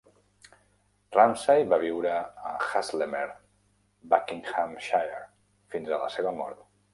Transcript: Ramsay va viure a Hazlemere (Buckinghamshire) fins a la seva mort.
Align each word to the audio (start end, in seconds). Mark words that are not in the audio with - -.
Ramsay 1.17 1.67
va 1.73 1.79
viure 1.83 2.13
a 2.21 2.53
Hazlemere 2.69 3.35
(Buckinghamshire) 4.15 5.21
fins 5.75 5.93
a 5.93 6.01
la 6.07 6.11
seva 6.19 6.35
mort. 6.41 6.67